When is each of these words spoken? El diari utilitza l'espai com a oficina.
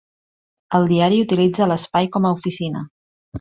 El 0.77 0.87
diari 0.91 1.19
utilitza 1.25 1.67
l'espai 1.73 2.09
com 2.17 2.27
a 2.27 2.33
oficina. 2.39 2.83